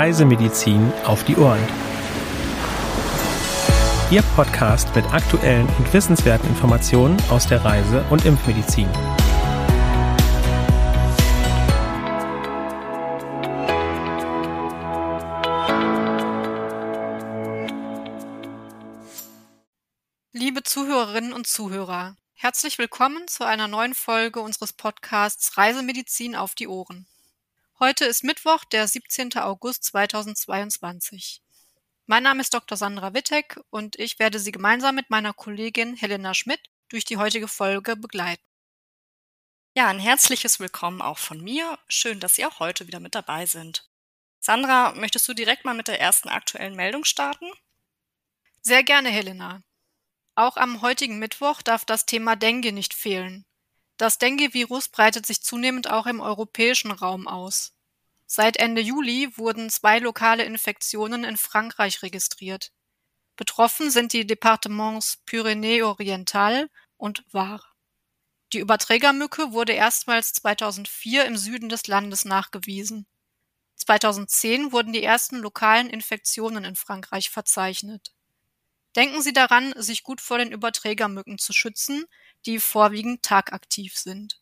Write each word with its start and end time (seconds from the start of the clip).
Reisemedizin 0.00 0.90
auf 1.04 1.24
die 1.24 1.36
Ohren. 1.36 1.60
Ihr 4.10 4.22
Podcast 4.34 4.96
mit 4.96 5.04
aktuellen 5.12 5.68
und 5.76 5.92
wissenswerten 5.92 6.48
Informationen 6.48 7.18
aus 7.28 7.46
der 7.46 7.62
Reise- 7.62 8.02
und 8.08 8.24
Impfmedizin. 8.24 8.88
Liebe 20.32 20.62
Zuhörerinnen 20.62 21.34
und 21.34 21.46
Zuhörer, 21.46 22.16
herzlich 22.32 22.78
willkommen 22.78 23.28
zu 23.28 23.44
einer 23.44 23.68
neuen 23.68 23.92
Folge 23.92 24.40
unseres 24.40 24.72
Podcasts 24.72 25.58
Reisemedizin 25.58 26.36
auf 26.36 26.54
die 26.54 26.68
Ohren. 26.68 27.06
Heute 27.82 28.04
ist 28.04 28.24
Mittwoch, 28.24 28.66
der 28.66 28.86
17. 28.86 29.38
August 29.38 29.84
2022. 29.84 31.40
Mein 32.04 32.22
Name 32.22 32.42
ist 32.42 32.52
Dr. 32.52 32.76
Sandra 32.76 33.14
Wittek 33.14 33.58
und 33.70 33.98
ich 33.98 34.18
werde 34.18 34.38
Sie 34.38 34.52
gemeinsam 34.52 34.94
mit 34.94 35.08
meiner 35.08 35.32
Kollegin 35.32 35.96
Helena 35.96 36.34
Schmidt 36.34 36.60
durch 36.90 37.06
die 37.06 37.16
heutige 37.16 37.48
Folge 37.48 37.96
begleiten. 37.96 38.44
Ja, 39.74 39.88
ein 39.88 39.98
herzliches 39.98 40.60
Willkommen 40.60 41.00
auch 41.00 41.16
von 41.16 41.40
mir. 41.40 41.78
Schön, 41.88 42.20
dass 42.20 42.34
Sie 42.34 42.44
auch 42.44 42.60
heute 42.60 42.86
wieder 42.86 43.00
mit 43.00 43.14
dabei 43.14 43.46
sind. 43.46 43.88
Sandra, 44.40 44.92
möchtest 44.92 45.26
du 45.26 45.32
direkt 45.32 45.64
mal 45.64 45.74
mit 45.74 45.88
der 45.88 45.98
ersten 45.98 46.28
aktuellen 46.28 46.76
Meldung 46.76 47.04
starten? 47.04 47.50
Sehr 48.60 48.82
gerne, 48.82 49.08
Helena. 49.08 49.62
Auch 50.34 50.58
am 50.58 50.82
heutigen 50.82 51.18
Mittwoch 51.18 51.62
darf 51.62 51.86
das 51.86 52.04
Thema 52.04 52.36
Dengue 52.36 52.72
nicht 52.72 52.92
fehlen. 52.92 53.46
Das 54.00 54.16
Dengue-Virus 54.16 54.88
breitet 54.88 55.26
sich 55.26 55.42
zunehmend 55.42 55.90
auch 55.90 56.06
im 56.06 56.20
europäischen 56.20 56.90
Raum 56.90 57.28
aus. 57.28 57.74
Seit 58.24 58.56
Ende 58.56 58.80
Juli 58.80 59.36
wurden 59.36 59.68
zwei 59.68 59.98
lokale 59.98 60.44
Infektionen 60.44 61.22
in 61.22 61.36
Frankreich 61.36 62.00
registriert. 62.00 62.72
Betroffen 63.36 63.90
sind 63.90 64.14
die 64.14 64.26
Departements 64.26 65.18
Pyrénées-Oriental 65.26 66.70
und 66.96 67.24
Var. 67.30 67.62
Die 68.54 68.60
Überträgermücke 68.60 69.52
wurde 69.52 69.72
erstmals 69.72 70.32
2004 70.32 71.26
im 71.26 71.36
Süden 71.36 71.68
des 71.68 71.86
Landes 71.86 72.24
nachgewiesen. 72.24 73.06
2010 73.76 74.72
wurden 74.72 74.94
die 74.94 75.04
ersten 75.04 75.36
lokalen 75.36 75.90
Infektionen 75.90 76.64
in 76.64 76.74
Frankreich 76.74 77.28
verzeichnet. 77.28 78.14
Denken 78.96 79.20
Sie 79.20 79.34
daran, 79.34 79.74
sich 79.76 80.02
gut 80.02 80.22
vor 80.22 80.38
den 80.38 80.52
Überträgermücken 80.52 81.36
zu 81.36 81.52
schützen, 81.52 82.06
die 82.46 82.60
vorwiegend 82.60 83.22
tagaktiv 83.22 83.96
sind. 83.96 84.40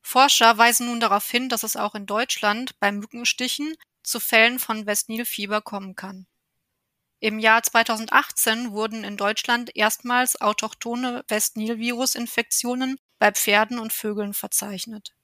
Forscher 0.00 0.56
weisen 0.56 0.86
nun 0.86 1.00
darauf 1.00 1.28
hin, 1.30 1.50
dass 1.50 1.64
es 1.64 1.76
auch 1.76 1.94
in 1.94 2.06
Deutschland 2.06 2.78
bei 2.80 2.92
Mückenstichen 2.92 3.74
zu 4.02 4.20
Fällen 4.20 4.58
von 4.58 4.86
Westnilfieber 4.86 5.60
kommen 5.60 5.96
kann. 5.96 6.26
Im 7.20 7.38
Jahr 7.38 7.62
2018 7.62 8.70
wurden 8.70 9.04
in 9.04 9.18
Deutschland 9.18 9.76
erstmals 9.76 10.40
autochthone 10.40 11.24
Westnil-Virus-Infektionen 11.28 12.98
bei 13.18 13.32
Pferden 13.32 13.78
und 13.78 13.92
Vögeln 13.92 14.32
verzeichnet. 14.32 15.14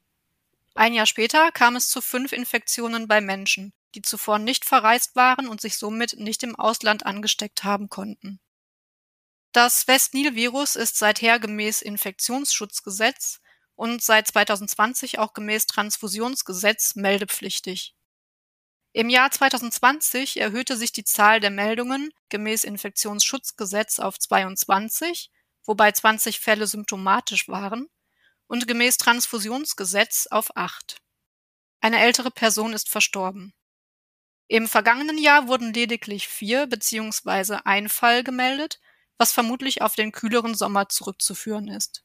Ein 0.74 0.92
Jahr 0.92 1.06
später 1.06 1.50
kam 1.52 1.76
es 1.76 1.88
zu 1.88 2.02
fünf 2.02 2.32
Infektionen 2.32 3.08
bei 3.08 3.20
Menschen, 3.20 3.72
die 3.94 4.02
zuvor 4.02 4.38
nicht 4.38 4.64
verreist 4.64 5.16
waren 5.16 5.48
und 5.48 5.60
sich 5.60 5.76
somit 5.76 6.18
nicht 6.18 6.42
im 6.42 6.56
Ausland 6.56 7.06
angesteckt 7.06 7.64
haben 7.64 7.88
konnten. 7.88 8.40
Das 9.52 9.86
West-Nil-Virus 9.86 10.74
ist 10.74 10.96
seither 10.96 11.38
gemäß 11.38 11.80
Infektionsschutzgesetz 11.80 13.40
und 13.76 14.02
seit 14.02 14.26
2020 14.26 15.18
auch 15.18 15.32
gemäß 15.32 15.66
Transfusionsgesetz 15.66 16.96
meldepflichtig. 16.96 17.94
Im 18.92 19.08
Jahr 19.08 19.30
2020 19.30 20.38
erhöhte 20.38 20.76
sich 20.76 20.92
die 20.92 21.04
Zahl 21.04 21.40
der 21.40 21.50
Meldungen 21.50 22.12
gemäß 22.28 22.64
Infektionsschutzgesetz 22.64 23.98
auf 23.98 24.18
22, 24.18 25.30
wobei 25.64 25.90
20 25.90 26.38
Fälle 26.38 26.66
symptomatisch 26.66 27.48
waren, 27.48 27.88
und 28.46 28.68
gemäß 28.68 28.98
Transfusionsgesetz 28.98 30.26
auf 30.28 30.56
8. 30.56 30.98
Eine 31.80 32.00
ältere 32.00 32.30
Person 32.30 32.72
ist 32.72 32.88
verstorben. 32.88 33.52
Im 34.46 34.68
vergangenen 34.68 35.18
Jahr 35.18 35.48
wurden 35.48 35.72
lediglich 35.72 36.28
vier 36.28 36.66
beziehungsweise 36.66 37.64
ein 37.66 37.88
Fall 37.88 38.22
gemeldet, 38.22 38.80
was 39.16 39.32
vermutlich 39.32 39.80
auf 39.80 39.94
den 39.94 40.12
kühleren 40.12 40.54
Sommer 40.54 40.88
zurückzuführen 40.88 41.68
ist. 41.68 42.04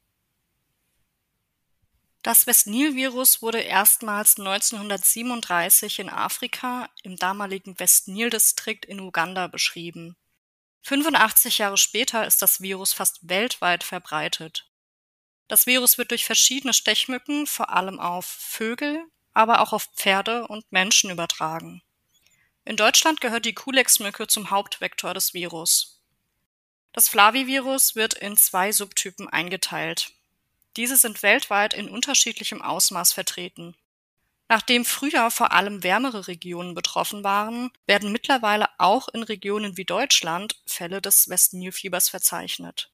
Das 2.22 2.46
Westnil-Virus 2.46 3.40
wurde 3.40 3.60
erstmals 3.60 4.38
1937 4.38 6.00
in 6.00 6.10
Afrika 6.10 6.90
im 7.02 7.16
damaligen 7.16 7.78
Westnil-Distrikt 7.78 8.84
in 8.84 9.00
Uganda 9.00 9.46
beschrieben. 9.46 10.16
85 10.82 11.58
Jahre 11.58 11.78
später 11.78 12.26
ist 12.26 12.42
das 12.42 12.60
Virus 12.60 12.92
fast 12.92 13.28
weltweit 13.28 13.84
verbreitet. 13.84 14.70
Das 15.48 15.66
Virus 15.66 15.98
wird 15.98 16.10
durch 16.10 16.24
verschiedene 16.24 16.74
Stechmücken 16.74 17.46
vor 17.46 17.70
allem 17.70 17.98
auf 17.98 18.26
Vögel, 18.26 19.02
aber 19.32 19.60
auch 19.60 19.72
auf 19.72 19.88
Pferde 19.96 20.46
und 20.46 20.70
Menschen 20.70 21.10
übertragen. 21.10 21.82
In 22.64 22.76
Deutschland 22.76 23.20
gehört 23.20 23.46
die 23.46 23.54
Culex-Mücke 23.54 24.26
zum 24.26 24.50
Hauptvektor 24.50 25.14
des 25.14 25.34
Virus. 25.34 26.02
Das 26.92 27.08
Flavivirus 27.08 27.94
wird 27.96 28.14
in 28.14 28.36
zwei 28.36 28.72
Subtypen 28.72 29.28
eingeteilt. 29.28 30.12
Diese 30.76 30.96
sind 30.96 31.22
weltweit 31.22 31.74
in 31.74 31.88
unterschiedlichem 31.88 32.62
Ausmaß 32.62 33.12
vertreten. 33.12 33.76
Nachdem 34.48 34.84
früher 34.84 35.30
vor 35.30 35.52
allem 35.52 35.84
wärmere 35.84 36.26
Regionen 36.26 36.74
betroffen 36.74 37.22
waren, 37.22 37.70
werden 37.86 38.10
mittlerweile 38.10 38.68
auch 38.78 39.08
in 39.08 39.22
Regionen 39.22 39.76
wie 39.76 39.84
Deutschland 39.84 40.60
Fälle 40.66 41.00
des 41.00 41.28
West-Nil-Fiebers 41.28 42.08
verzeichnet. 42.08 42.90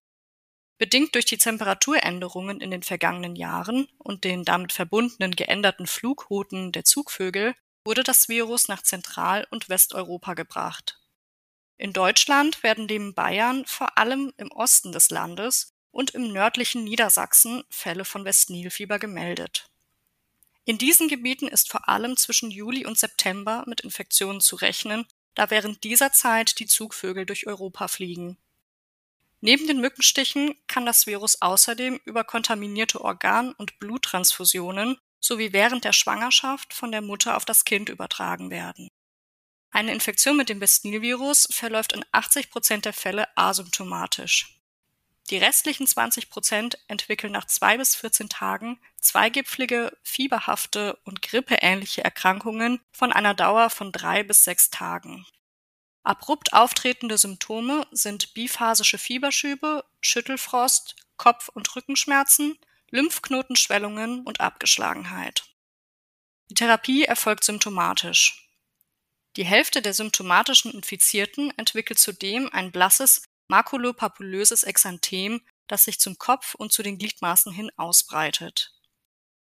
Bedingt 0.76 1.14
durch 1.14 1.24
die 1.24 1.38
Temperaturänderungen 1.38 2.60
in 2.60 2.70
den 2.70 2.82
vergangenen 2.82 3.36
Jahren 3.36 3.88
und 3.96 4.24
den 4.24 4.44
damit 4.44 4.74
verbundenen 4.74 5.34
geänderten 5.34 5.86
Flugrouten 5.86 6.72
der 6.72 6.84
Zugvögel 6.84 7.54
wurde 7.86 8.02
das 8.02 8.28
Virus 8.28 8.68
nach 8.68 8.82
Zentral- 8.82 9.46
und 9.50 9.68
Westeuropa 9.68 10.34
gebracht. 10.34 10.98
In 11.78 11.92
Deutschland 11.92 12.62
werden 12.62 12.86
neben 12.86 13.14
Bayern 13.14 13.64
vor 13.64 13.96
allem 13.96 14.32
im 14.36 14.50
Osten 14.50 14.92
des 14.92 15.10
Landes 15.10 15.72
und 15.92 16.10
im 16.10 16.32
nördlichen 16.32 16.84
Niedersachsen 16.84 17.62
Fälle 17.70 18.04
von 18.04 18.24
Westnilfieber 18.24 18.98
gemeldet. 18.98 19.70
In 20.64 20.78
diesen 20.78 21.06
Gebieten 21.06 21.46
ist 21.46 21.70
vor 21.70 21.88
allem 21.88 22.16
zwischen 22.16 22.50
Juli 22.50 22.84
und 22.84 22.98
September 22.98 23.62
mit 23.68 23.82
Infektionen 23.82 24.40
zu 24.40 24.56
rechnen, 24.56 25.06
da 25.34 25.50
während 25.50 25.84
dieser 25.84 26.12
Zeit 26.12 26.58
die 26.58 26.66
Zugvögel 26.66 27.24
durch 27.24 27.46
Europa 27.46 27.86
fliegen. 27.86 28.36
Neben 29.40 29.68
den 29.68 29.80
Mückenstichen 29.80 30.56
kann 30.66 30.86
das 30.86 31.06
Virus 31.06 31.40
außerdem 31.40 32.00
über 32.04 32.24
kontaminierte 32.24 33.00
Organ- 33.00 33.52
und 33.52 33.78
Bluttransfusionen 33.78 34.98
sowie 35.26 35.52
während 35.52 35.84
der 35.84 35.93
Schwangerschaft 35.93 36.73
von 36.73 36.93
der 36.93 37.02
Mutter 37.02 37.37
auf 37.37 37.44
das 37.44 37.64
Kind 37.64 37.88
übertragen 37.88 38.50
werden. 38.50 38.88
Eine 39.70 39.93
Infektion 39.93 40.37
mit 40.37 40.49
dem 40.49 40.61
West-Nil-Virus 40.61 41.49
verläuft 41.50 41.93
in 41.93 42.05
80 42.12 42.50
Prozent 42.50 42.84
der 42.84 42.93
Fälle 42.93 43.28
asymptomatisch. 43.37 44.56
Die 45.31 45.38
restlichen 45.38 45.87
20 45.87 46.31
Prozent 46.31 46.78
entwickeln 46.87 47.32
nach 47.32 47.46
zwei 47.46 47.76
bis 47.76 47.96
14 47.96 48.28
Tagen 48.28 48.78
zweigipfelige, 49.00 49.96
fieberhafte 50.02 50.96
und 51.05 51.20
grippeähnliche 51.20 52.05
Erkrankungen 52.05 52.81
von 52.93 53.12
einer 53.12 53.34
Dauer 53.34 53.70
von 53.70 53.93
drei 53.93 54.23
bis 54.23 54.44
sechs 54.44 54.70
Tagen. 54.70 55.26
Abrupt 56.05 56.52
auftretende 56.52 57.19
Symptome 57.19 57.87
sind 57.90 58.34
biphasische 58.34 58.99
Fieberschübe, 58.99 59.84
Schüttelfrost, 60.00 60.94
Kopf- 61.17 61.49
und 61.49 61.75
Rückenschmerzen, 61.75 62.56
Lymphknotenschwellungen 62.90 64.22
und 64.22 64.40
Abgeschlagenheit. 64.40 65.44
Die 66.50 66.54
Therapie 66.54 67.04
erfolgt 67.04 67.44
symptomatisch. 67.44 68.48
Die 69.36 69.44
Hälfte 69.44 69.82
der 69.82 69.92
symptomatischen 69.92 70.72
Infizierten 70.72 71.52
entwickelt 71.58 71.98
zudem 71.98 72.48
ein 72.52 72.72
blasses 72.72 73.22
makulopapulöses 73.48 74.62
Exanthem, 74.62 75.42
das 75.66 75.84
sich 75.84 75.98
zum 76.00 76.18
Kopf 76.18 76.54
und 76.54 76.72
zu 76.72 76.82
den 76.82 76.98
Gliedmaßen 76.98 77.52
hin 77.52 77.70
ausbreitet. 77.76 78.72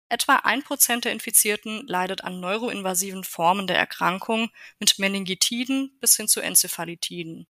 Etwa 0.09 0.35
ein 0.37 0.63
Prozent 0.63 1.05
der 1.05 1.11
Infizierten 1.11 1.87
leidet 1.87 2.23
an 2.23 2.39
neuroinvasiven 2.39 3.23
Formen 3.23 3.65
der 3.65 3.77
Erkrankung 3.77 4.51
mit 4.79 4.99
Meningitiden 4.99 5.97
bis 5.99 6.15
hin 6.15 6.27
zu 6.27 6.39
Enzephalitiden. 6.39 7.47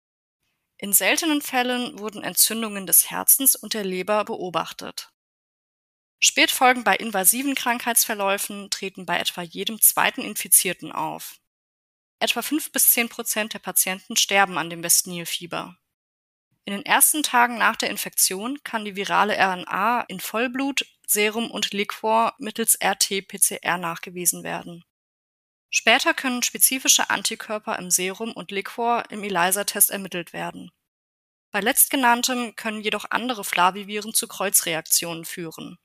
In 0.77 0.93
seltenen 0.93 1.41
Fällen 1.41 1.99
wurden 1.99 2.23
Entzündungen 2.23 2.87
des 2.87 3.11
Herzens 3.11 3.55
und 3.55 3.73
der 3.73 3.83
Leber 3.83 4.23
beobachtet. 4.25 5.12
Spätfolgen 6.25 6.85
bei 6.85 6.95
invasiven 6.95 7.53
Krankheitsverläufen 7.53 8.69
treten 8.69 9.05
bei 9.05 9.19
etwa 9.19 9.41
jedem 9.41 9.81
zweiten 9.81 10.21
Infizierten 10.21 10.93
auf. 10.93 11.41
Etwa 12.19 12.41
fünf 12.41 12.71
bis 12.71 12.91
zehn 12.91 13.09
Prozent 13.09 13.53
der 13.53 13.59
Patienten 13.59 14.15
sterben 14.15 14.57
an 14.57 14.69
dem 14.69 14.83
Westnilfieber. 14.83 15.75
In 16.63 16.71
den 16.71 16.85
ersten 16.85 17.23
Tagen 17.23 17.57
nach 17.57 17.75
der 17.75 17.89
Infektion 17.89 18.63
kann 18.63 18.85
die 18.85 18.95
virale 18.95 19.35
RNA 19.37 20.05
in 20.07 20.21
Vollblut, 20.21 20.85
Serum 21.05 21.51
und 21.51 21.73
Liquor 21.73 22.33
mittels 22.37 22.79
RT-PCR 22.81 23.77
nachgewiesen 23.77 24.43
werden. 24.43 24.85
Später 25.69 26.13
können 26.13 26.41
spezifische 26.41 27.09
Antikörper 27.09 27.77
im 27.77 27.91
Serum 27.91 28.31
und 28.31 28.49
Liquor 28.49 29.03
im 29.09 29.25
ELISA-Test 29.25 29.89
ermittelt 29.89 30.31
werden. 30.31 30.71
Bei 31.51 31.59
letztgenanntem 31.59 32.55
können 32.55 32.79
jedoch 32.79 33.07
andere 33.09 33.43
Flaviviren 33.43 34.13
zu 34.13 34.29
Kreuzreaktionen 34.29 35.25
führen. 35.25 35.77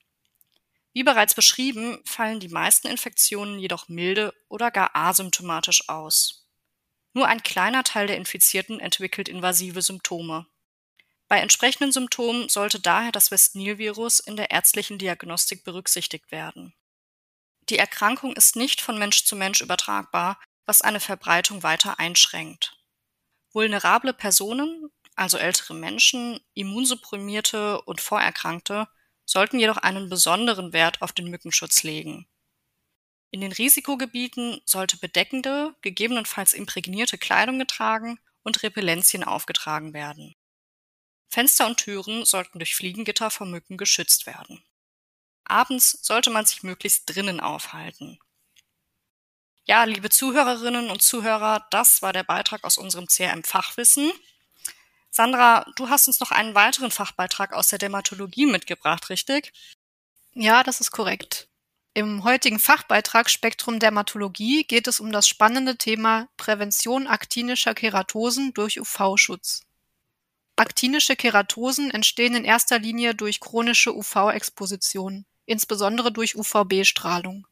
Wie 0.98 1.04
bereits 1.04 1.34
beschrieben, 1.34 2.02
fallen 2.04 2.40
die 2.40 2.48
meisten 2.48 2.88
Infektionen 2.88 3.60
jedoch 3.60 3.88
milde 3.88 4.34
oder 4.48 4.72
gar 4.72 4.96
asymptomatisch 4.96 5.88
aus. 5.88 6.48
Nur 7.12 7.28
ein 7.28 7.44
kleiner 7.44 7.84
Teil 7.84 8.08
der 8.08 8.16
Infizierten 8.16 8.80
entwickelt 8.80 9.28
invasive 9.28 9.80
Symptome. 9.80 10.48
Bei 11.28 11.38
entsprechenden 11.38 11.92
Symptomen 11.92 12.48
sollte 12.48 12.80
daher 12.80 13.12
das 13.12 13.30
West-Nil-Virus 13.30 14.18
in 14.18 14.34
der 14.34 14.50
ärztlichen 14.50 14.98
Diagnostik 14.98 15.62
berücksichtigt 15.62 16.32
werden. 16.32 16.74
Die 17.68 17.78
Erkrankung 17.78 18.34
ist 18.34 18.56
nicht 18.56 18.80
von 18.80 18.98
Mensch 18.98 19.24
zu 19.24 19.36
Mensch 19.36 19.60
übertragbar, 19.60 20.40
was 20.66 20.82
eine 20.82 20.98
Verbreitung 20.98 21.62
weiter 21.62 22.00
einschränkt. 22.00 22.76
Vulnerable 23.52 24.14
Personen, 24.14 24.90
also 25.14 25.38
ältere 25.38 25.74
Menschen, 25.74 26.40
Immunsupprimierte 26.54 27.82
und 27.82 28.00
Vorerkrankte, 28.00 28.88
sollten 29.28 29.60
jedoch 29.60 29.76
einen 29.76 30.08
besonderen 30.08 30.72
Wert 30.72 31.02
auf 31.02 31.12
den 31.12 31.28
Mückenschutz 31.28 31.82
legen. 31.82 32.26
In 33.30 33.42
den 33.42 33.52
Risikogebieten 33.52 34.62
sollte 34.64 34.96
bedeckende, 34.96 35.76
gegebenenfalls 35.82 36.54
imprägnierte 36.54 37.18
Kleidung 37.18 37.58
getragen 37.58 38.18
und 38.42 38.62
Repellenzien 38.62 39.22
aufgetragen 39.22 39.92
werden. 39.92 40.34
Fenster 41.28 41.66
und 41.66 41.76
Türen 41.76 42.24
sollten 42.24 42.58
durch 42.58 42.74
Fliegengitter 42.74 43.30
vor 43.30 43.46
Mücken 43.46 43.76
geschützt 43.76 44.24
werden. 44.24 44.64
Abends 45.44 45.98
sollte 46.02 46.30
man 46.30 46.46
sich 46.46 46.62
möglichst 46.62 47.14
drinnen 47.14 47.40
aufhalten. 47.40 48.18
Ja, 49.64 49.84
liebe 49.84 50.08
Zuhörerinnen 50.08 50.88
und 50.88 51.02
Zuhörer, 51.02 51.66
das 51.70 52.00
war 52.00 52.14
der 52.14 52.24
Beitrag 52.24 52.64
aus 52.64 52.78
unserem 52.78 53.06
CRM 53.08 53.44
Fachwissen. 53.44 54.10
Sandra, 55.10 55.64
du 55.76 55.88
hast 55.88 56.06
uns 56.08 56.20
noch 56.20 56.30
einen 56.30 56.54
weiteren 56.54 56.90
Fachbeitrag 56.90 57.52
aus 57.52 57.68
der 57.68 57.78
Dermatologie 57.78 58.46
mitgebracht, 58.46 59.10
richtig? 59.10 59.52
Ja, 60.34 60.62
das 60.62 60.80
ist 60.80 60.90
korrekt. 60.90 61.48
Im 61.94 62.22
heutigen 62.22 62.60
Fachbeitrag 62.60 63.28
Spektrum 63.28 63.80
Dermatologie 63.80 64.62
geht 64.64 64.86
es 64.86 65.00
um 65.00 65.10
das 65.10 65.26
spannende 65.26 65.76
Thema 65.76 66.28
Prävention 66.36 67.08
aktinischer 67.08 67.74
Keratosen 67.74 68.54
durch 68.54 68.78
UV-Schutz. 68.78 69.62
Aktinische 70.54 71.16
Keratosen 71.16 71.90
entstehen 71.90 72.34
in 72.34 72.44
erster 72.44 72.78
Linie 72.78 73.14
durch 73.14 73.40
chronische 73.40 73.96
UV-Exposition, 73.96 75.24
insbesondere 75.46 76.12
durch 76.12 76.36
UVB-Strahlung. 76.36 77.46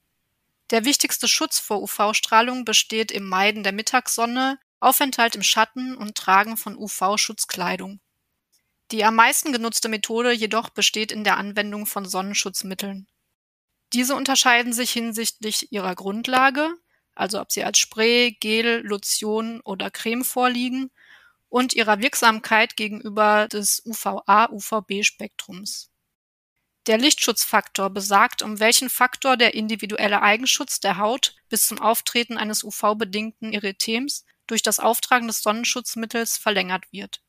Der 0.71 0.85
wichtigste 0.85 1.29
Schutz 1.29 1.59
vor 1.59 1.83
UV-Strahlung 1.83 2.65
besteht 2.65 3.11
im 3.11 3.29
Meiden 3.29 3.63
der 3.63 3.73
Mittagssonne, 3.73 4.59
Aufenthalt 4.81 5.35
im 5.35 5.43
Schatten 5.43 5.97
und 5.97 6.17
Tragen 6.17 6.57
von 6.57 6.77
UV-Schutzkleidung. 6.77 8.01
Die 8.93 9.05
am 9.05 9.17
meisten 9.17 9.53
genutzte 9.53 9.89
Methode 9.89 10.33
jedoch 10.33 10.69
besteht 10.69 11.11
in 11.11 11.25
der 11.25 11.39
Anwendung 11.39 11.87
von 11.87 12.07
Sonnenschutzmitteln. 12.07 13.09
Diese 13.93 14.15
unterscheiden 14.15 14.73
sich 14.73 14.93
hinsichtlich 14.93 15.73
ihrer 15.73 15.95
Grundlage, 15.95 16.73
also 17.15 17.41
ob 17.41 17.51
sie 17.51 17.65
als 17.65 17.79
Spray, 17.79 18.37
Gel, 18.39 18.83
Lotion 18.85 19.61
oder 19.63 19.91
Creme 19.91 20.25
vorliegen, 20.25 20.91
und 21.49 21.75
ihrer 21.75 22.01
Wirksamkeit 22.01 22.77
gegenüber 22.77 23.49
des 23.49 23.83
UVA-UVB-Spektrums. 23.87 25.91
Der 26.87 26.99
Lichtschutzfaktor 26.99 27.91
besagt, 27.91 28.43
um 28.43 28.61
welchen 28.61 28.91
Faktor 28.91 29.37
der 29.37 29.55
individuelle 29.55 30.23
Eigenschutz 30.23 30.81
der 30.81 30.99
Haut 30.99 31.35
bis 31.49 31.67
zum 31.67 31.81
Auftreten 31.81 32.37
eines 32.37 32.63
UV-bedingten 32.63 33.53
Erythems 33.53 34.25
durch 34.47 34.63
das 34.63 34.81
Auftragen 34.81 35.29
des 35.29 35.43
Sonnenschutzmittels 35.43 36.37
verlängert 36.37 36.85
wird. 36.93 37.21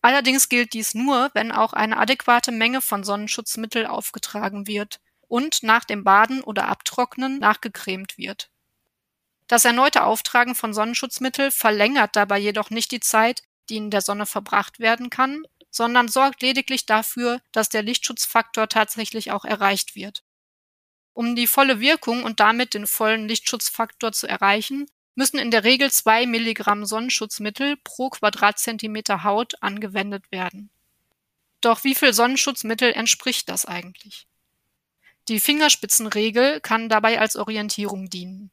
Allerdings 0.00 0.48
gilt 0.48 0.74
dies 0.74 0.94
nur, 0.94 1.30
wenn 1.34 1.52
auch 1.52 1.72
eine 1.72 1.96
adäquate 1.96 2.52
Menge 2.52 2.80
von 2.80 3.02
Sonnenschutzmittel 3.04 3.86
aufgetragen 3.86 4.66
wird 4.66 5.00
und 5.26 5.62
nach 5.62 5.84
dem 5.84 6.04
Baden 6.04 6.42
oder 6.42 6.68
Abtrocknen 6.68 7.38
nachgecremt 7.38 8.16
wird. 8.16 8.50
Das 9.48 9.64
erneute 9.64 10.04
Auftragen 10.04 10.54
von 10.54 10.74
Sonnenschutzmittel 10.74 11.50
verlängert 11.50 12.14
dabei 12.16 12.38
jedoch 12.38 12.70
nicht 12.70 12.90
die 12.90 13.00
Zeit, 13.00 13.42
die 13.68 13.76
in 13.76 13.90
der 13.90 14.02
Sonne 14.02 14.26
verbracht 14.26 14.78
werden 14.78 15.10
kann, 15.10 15.44
sondern 15.70 16.08
sorgt 16.08 16.42
lediglich 16.42 16.86
dafür, 16.86 17.40
dass 17.52 17.68
der 17.68 17.82
Lichtschutzfaktor 17.82 18.68
tatsächlich 18.68 19.30
auch 19.30 19.44
erreicht 19.44 19.94
wird. 19.94 20.22
Um 21.12 21.34
die 21.34 21.46
volle 21.46 21.80
Wirkung 21.80 22.22
und 22.24 22.40
damit 22.40 22.74
den 22.74 22.86
vollen 22.86 23.26
Lichtschutzfaktor 23.26 24.12
zu 24.12 24.26
erreichen, 24.26 24.86
müssen 25.18 25.38
in 25.38 25.50
der 25.50 25.64
Regel 25.64 25.90
zwei 25.90 26.26
Milligramm 26.26 26.84
Sonnenschutzmittel 26.86 27.76
pro 27.82 28.08
Quadratzentimeter 28.08 29.24
Haut 29.24 29.60
angewendet 29.60 30.30
werden. 30.30 30.70
Doch 31.60 31.82
wie 31.82 31.96
viel 31.96 32.12
Sonnenschutzmittel 32.12 32.92
entspricht 32.92 33.48
das 33.48 33.66
eigentlich? 33.66 34.28
Die 35.26 35.40
Fingerspitzenregel 35.40 36.60
kann 36.60 36.88
dabei 36.88 37.18
als 37.18 37.34
Orientierung 37.34 38.08
dienen. 38.08 38.52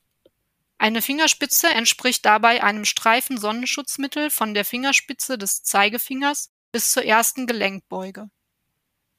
Eine 0.79 1.03
Fingerspitze 1.03 1.69
entspricht 1.69 2.25
dabei 2.25 2.63
einem 2.63 2.83
Streifen 2.83 3.37
Sonnenschutzmittel 3.37 4.31
von 4.31 4.55
der 4.55 4.65
Fingerspitze 4.65 5.37
des 5.37 5.61
Zeigefingers 5.61 6.49
bis 6.71 6.91
zur 6.91 7.05
ersten 7.05 7.45
Gelenkbeuge. 7.45 8.31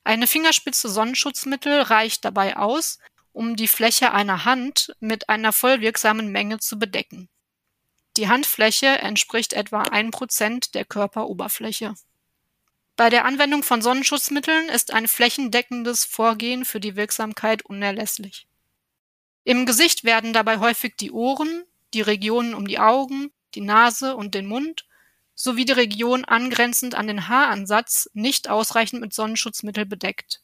Eine 0.03 0.26
Fingerspitze 0.26 0.88
Sonnenschutzmittel 0.88 1.83
reicht 1.83 2.25
dabei 2.25 2.57
aus, 2.57 2.99
um 3.31 3.55
die 3.55 3.69
Fläche 3.69 4.11
einer 4.11 4.45
Hand 4.45 4.97
mit 4.99 5.29
einer 5.29 5.53
vollwirksamen 5.53 6.33
Menge 6.33 6.59
zu 6.59 6.81
bedecken. 6.81 7.29
Die 8.16 8.28
Handfläche 8.28 8.87
entspricht 8.87 9.52
etwa 9.52 9.82
ein 9.82 10.11
Prozent 10.11 10.75
der 10.75 10.87
Körperoberfläche. 10.87 11.94
Bei 12.96 13.11
der 13.11 13.26
Anwendung 13.26 13.62
von 13.62 13.82
Sonnenschutzmitteln 13.82 14.70
ist 14.70 14.94
ein 14.94 15.06
flächendeckendes 15.06 16.06
Vorgehen 16.06 16.64
für 16.64 16.80
die 16.80 16.96
Wirksamkeit 16.96 17.62
unerlässlich. 17.62 18.46
Im 19.44 19.66
Gesicht 19.66 20.04
werden 20.04 20.32
dabei 20.32 20.58
häufig 20.61 20.96
die 20.96 21.12
Ohren, 21.12 21.64
die 21.92 22.00
Regionen 22.00 22.54
um 22.54 22.66
die 22.66 22.78
Augen, 22.78 23.32
die 23.54 23.61
Nase 23.61 24.16
und 24.16 24.35
den 24.35 24.46
Mund 24.46 24.87
sowie 25.35 25.66
die 25.66 25.73
Region 25.73 26.25
angrenzend 26.25 26.94
an 26.94 27.06
den 27.06 27.28
Haaransatz 27.28 28.08
nicht 28.14 28.49
ausreichend 28.49 29.02
mit 29.02 29.12
Sonnenschutzmittel 29.12 29.85
bedeckt. 29.85 30.40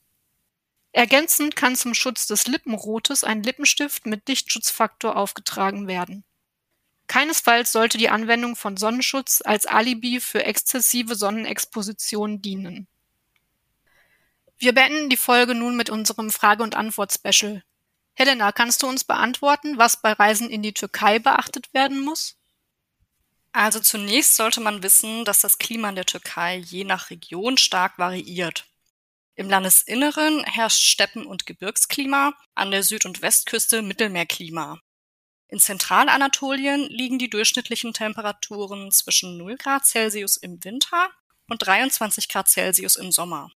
Ergänzend 0.92 1.56
kann 1.56 1.74
zum 1.74 1.94
Schutz 1.94 2.26
des 2.26 2.46
Lippenrotes 2.46 3.24
ein 3.24 3.42
Lippenstift 3.42 4.04
mit 4.04 4.28
Lichtschutzfaktor 4.28 5.16
aufgetragen 5.16 5.88
werden. 5.88 6.24
Keinesfalls 7.12 7.72
sollte 7.72 7.98
die 7.98 8.08
Anwendung 8.08 8.56
von 8.56 8.78
Sonnenschutz 8.78 9.42
als 9.44 9.66
Alibi 9.66 10.18
für 10.18 10.46
exzessive 10.46 11.14
Sonnenexposition 11.14 12.40
dienen. 12.40 12.88
Wir 14.56 14.72
beenden 14.72 15.10
die 15.10 15.18
Folge 15.18 15.54
nun 15.54 15.76
mit 15.76 15.90
unserem 15.90 16.30
Frage- 16.30 16.62
und 16.62 16.74
Antwort-Special. 16.74 17.62
Helena, 18.14 18.50
kannst 18.50 18.82
du 18.82 18.86
uns 18.86 19.04
beantworten, 19.04 19.76
was 19.76 20.00
bei 20.00 20.12
Reisen 20.12 20.48
in 20.48 20.62
die 20.62 20.72
Türkei 20.72 21.18
beachtet 21.18 21.74
werden 21.74 22.00
muss? 22.00 22.38
Also 23.52 23.78
zunächst 23.80 24.36
sollte 24.36 24.62
man 24.62 24.82
wissen, 24.82 25.26
dass 25.26 25.40
das 25.40 25.58
Klima 25.58 25.90
in 25.90 25.96
der 25.96 26.06
Türkei 26.06 26.56
je 26.56 26.84
nach 26.84 27.10
Region 27.10 27.58
stark 27.58 27.98
variiert. 27.98 28.64
Im 29.34 29.50
Landesinneren 29.50 30.44
herrscht 30.44 30.80
Steppen- 30.82 31.26
und 31.26 31.44
Gebirgsklima, 31.44 32.32
an 32.54 32.70
der 32.70 32.82
Süd- 32.82 33.04
und 33.04 33.20
Westküste 33.20 33.82
Mittelmeerklima. 33.82 34.80
In 35.52 35.60
Zentralanatolien 35.60 36.88
liegen 36.88 37.18
die 37.18 37.28
durchschnittlichen 37.28 37.92
Temperaturen 37.92 38.90
zwischen 38.90 39.36
0 39.36 39.58
Grad 39.58 39.84
Celsius 39.84 40.38
im 40.38 40.64
Winter 40.64 41.10
und 41.46 41.58
23 41.58 42.30
Grad 42.30 42.48
Celsius 42.48 42.96
im 42.96 43.12
Sommer. 43.12 43.52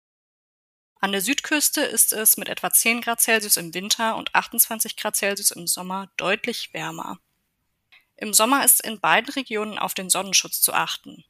An 0.99 1.13
der 1.13 1.21
Südküste 1.21 1.79
ist 1.79 2.11
es 2.11 2.35
mit 2.35 2.49
etwa 2.49 2.69
10 2.69 2.99
Grad 2.99 3.21
Celsius 3.21 3.55
im 3.55 3.73
Winter 3.73 4.17
und 4.17 4.35
28 4.35 4.97
Grad 4.97 5.15
Celsius 5.15 5.51
im 5.51 5.67
Sommer 5.67 6.11
deutlich 6.17 6.73
wärmer. 6.73 7.17
Im 8.17 8.33
Sommer 8.33 8.65
ist 8.65 8.81
in 8.81 8.99
beiden 8.99 9.31
Regionen 9.31 9.79
auf 9.79 9.93
den 9.93 10.09
Sonnenschutz 10.09 10.59
zu 10.59 10.73
achten. 10.73 11.23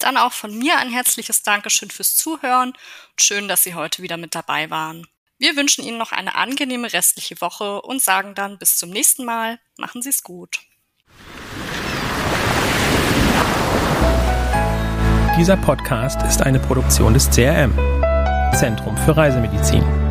Dann 0.00 0.16
auch 0.16 0.32
von 0.32 0.58
mir 0.58 0.78
ein 0.78 0.90
herzliches 0.90 1.44
Dankeschön 1.44 1.92
fürs 1.92 2.16
Zuhören 2.16 2.70
und 2.70 3.22
schön, 3.22 3.46
dass 3.46 3.62
Sie 3.62 3.76
heute 3.76 4.02
wieder 4.02 4.16
mit 4.16 4.34
dabei 4.34 4.68
waren. 4.68 5.06
Wir 5.38 5.54
wünschen 5.54 5.84
Ihnen 5.84 5.96
noch 5.96 6.10
eine 6.10 6.34
angenehme 6.34 6.92
restliche 6.92 7.40
Woche 7.40 7.80
und 7.82 8.02
sagen 8.02 8.34
dann 8.34 8.58
bis 8.58 8.78
zum 8.78 8.90
nächsten 8.90 9.24
Mal. 9.24 9.60
Machen 9.78 10.02
Sie 10.02 10.10
es 10.10 10.24
gut. 10.24 10.58
Dieser 15.38 15.56
Podcast 15.56 16.20
ist 16.22 16.42
eine 16.42 16.58
Produktion 16.58 17.14
des 17.14 17.30
CRM, 17.30 17.72
Zentrum 18.58 18.96
für 18.96 19.16
Reisemedizin. 19.16 20.03